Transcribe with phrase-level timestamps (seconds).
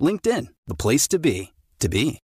[0.00, 2.20] LinkedIn, the place to be, to be.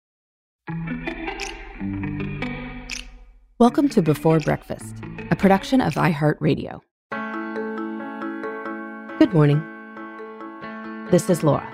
[3.59, 4.95] Welcome to Before Breakfast,
[5.29, 6.79] a production of iHeartRadio.
[9.20, 9.62] Good morning.
[11.12, 11.70] This is Laura.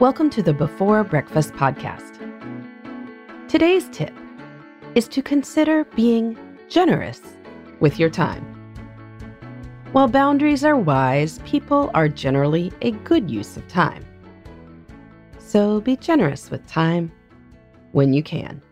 [0.00, 2.18] Welcome to the Before Breakfast podcast.
[3.48, 4.14] Today's tip
[4.96, 6.36] is to consider being
[6.68, 7.20] generous
[7.78, 8.44] with your time.
[9.92, 14.04] While boundaries are wise, people are generally a good use of time.
[15.50, 17.10] So be generous with time
[17.90, 18.62] when you can.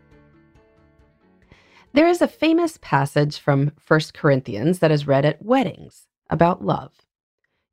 [1.92, 6.92] There is a famous passage from 1 Corinthians that is read at weddings about love.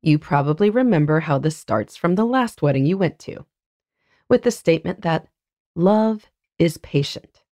[0.02, 3.46] You probably remember how this starts from the last wedding you went to,
[4.28, 5.28] with the statement that
[5.76, 6.24] love
[6.58, 7.44] is patient.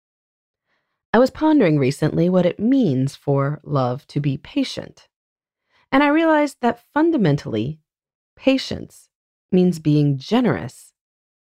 [1.13, 5.07] I was pondering recently what it means for love to be patient.
[5.93, 7.79] And I realized that fundamentally,
[8.35, 9.09] patience
[9.53, 10.94] means being generous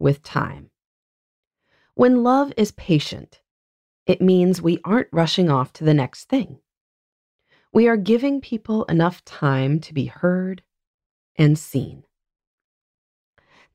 [0.04, 0.70] with time.
[1.96, 3.42] When love is patient,
[4.06, 6.60] it means we aren't rushing off to the next thing.
[7.72, 10.61] We are giving people enough time to be heard
[11.38, 12.04] and seen.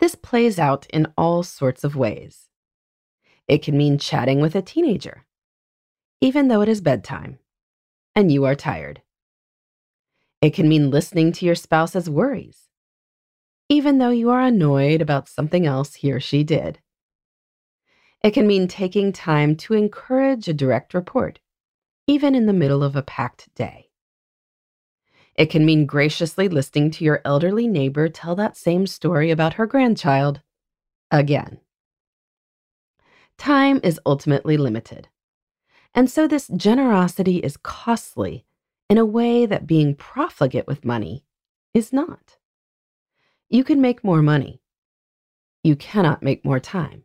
[0.01, 2.51] This plays out in all sorts of ways.
[3.49, 5.25] It can mean chatting with a teenager,
[6.21, 7.39] even though it is bedtime
[8.15, 9.01] and you are tired.
[10.43, 12.69] It can mean listening to your spouse's worries,
[13.69, 16.79] even though you are annoyed about something else he or she did.
[18.25, 21.39] It can mean taking time to encourage a direct report,
[22.07, 23.91] even in the middle of a packed day.
[25.37, 29.67] It can mean graciously listening to your elderly neighbor tell that same story about her
[29.67, 30.41] grandchild
[31.13, 31.61] again.
[33.37, 35.09] Time is ultimately limited.
[35.95, 38.45] And so this generosity is costly
[38.91, 41.25] in a way that being profligate with money
[41.73, 42.38] is not.
[43.51, 44.61] You can make more money.
[45.65, 47.05] You cannot make more time.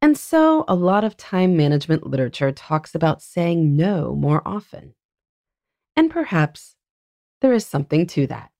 [0.00, 4.94] And so, a lot of time management literature talks about saying no more often.
[5.96, 6.76] And perhaps
[7.40, 8.50] there is something to that.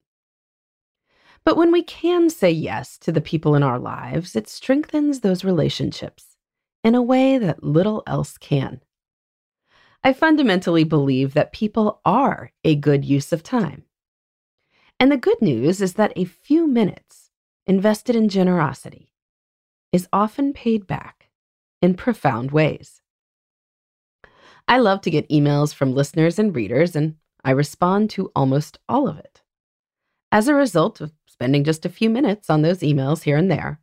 [1.45, 5.45] But when we can say yes to the people in our lives, it strengthens those
[5.45, 6.37] relationships
[6.83, 8.81] in a way that little else can.
[10.03, 13.85] I fundamentally believe that people are a good use of time.
[15.01, 17.31] And the good news is that a few minutes
[17.67, 19.13] invested in generosity
[19.93, 21.29] is often paid back
[21.81, 23.01] in profound ways.
[24.67, 27.15] I love to get emails from listeners and readers, and
[27.45, 29.43] I respond to almost all of it.
[30.31, 33.81] As a result of spending just a few minutes on those emails here and there,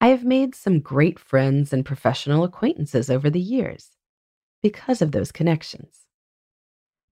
[0.00, 3.90] I have made some great friends and professional acquaintances over the years
[4.62, 6.06] because of those connections.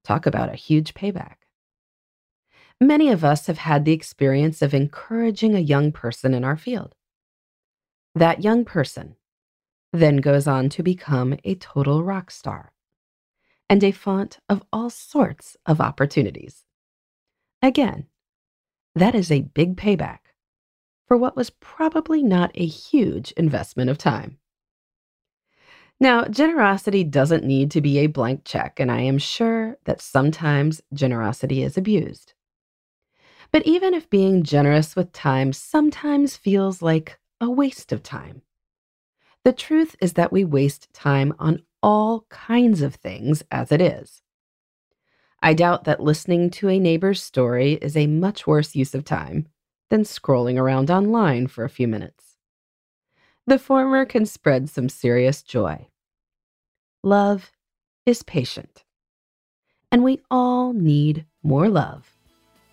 [0.02, 1.45] Talk about a huge payback.
[2.80, 6.94] Many of us have had the experience of encouraging a young person in our field.
[8.14, 9.16] That young person
[9.92, 12.72] then goes on to become a total rock star
[13.68, 16.64] and a font of all sorts of opportunities.
[17.62, 18.06] Again,
[18.94, 20.18] that is a big payback
[21.08, 24.38] for what was probably not a huge investment of time.
[25.98, 30.82] Now, generosity doesn't need to be a blank check, and I am sure that sometimes
[30.92, 32.34] generosity is abused.
[33.52, 38.42] But even if being generous with time sometimes feels like a waste of time,
[39.44, 44.22] the truth is that we waste time on all kinds of things as it is.
[45.42, 49.46] I doubt that listening to a neighbor's story is a much worse use of time
[49.90, 52.36] than scrolling around online for a few minutes.
[53.46, 55.86] The former can spread some serious joy.
[57.04, 57.52] Love
[58.04, 58.82] is patient,
[59.92, 62.15] and we all need more love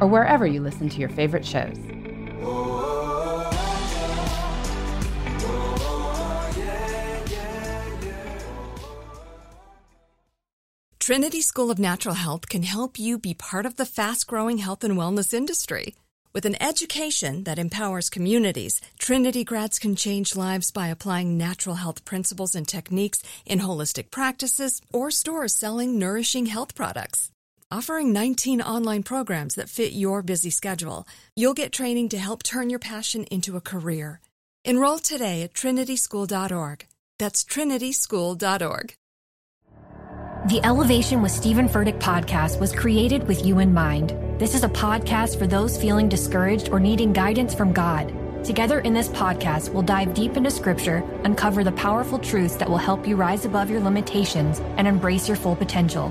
[0.00, 1.76] or wherever you listen to your favorite shows.
[11.08, 14.84] Trinity School of Natural Health can help you be part of the fast growing health
[14.84, 15.94] and wellness industry.
[16.34, 22.04] With an education that empowers communities, Trinity grads can change lives by applying natural health
[22.04, 27.30] principles and techniques in holistic practices or stores selling nourishing health products.
[27.70, 31.06] Offering 19 online programs that fit your busy schedule,
[31.36, 34.20] you'll get training to help turn your passion into a career.
[34.64, 36.86] Enroll today at trinityschool.org.
[37.18, 38.94] That's trinityschool.org.
[40.48, 44.14] The Elevation with Stephen Furtick podcast was created with you in mind.
[44.40, 48.14] This is a podcast for those feeling discouraged or needing guidance from God.
[48.46, 52.78] Together in this podcast, we'll dive deep into scripture, uncover the powerful truths that will
[52.78, 56.10] help you rise above your limitations and embrace your full potential.